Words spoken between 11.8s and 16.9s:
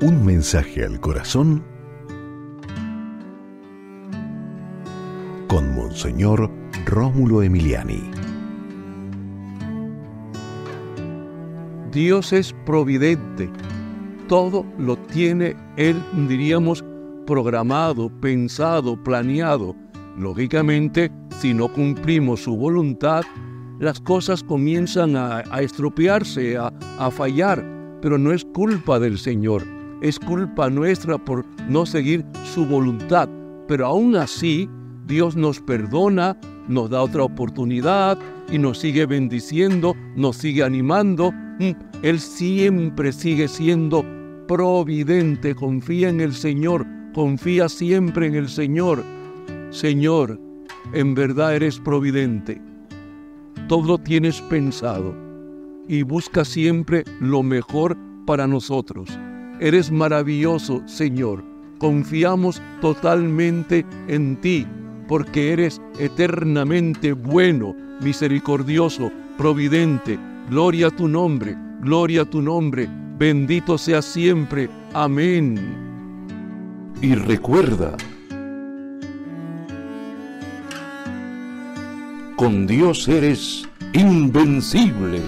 Dios es providente. Todo lo tiene Él, diríamos,